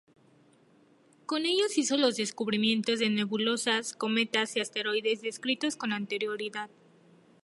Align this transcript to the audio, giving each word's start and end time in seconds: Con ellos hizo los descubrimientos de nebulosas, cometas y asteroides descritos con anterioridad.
Con 1.27 1.45
ellos 1.45 1.77
hizo 1.77 1.95
los 1.95 2.15
descubrimientos 2.15 2.97
de 2.97 3.11
nebulosas, 3.11 3.93
cometas 3.93 4.55
y 4.57 4.59
asteroides 4.59 5.21
descritos 5.21 5.75
con 5.75 5.93
anterioridad. 5.93 6.71